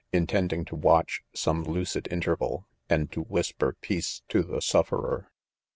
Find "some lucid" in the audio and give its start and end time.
1.35-2.07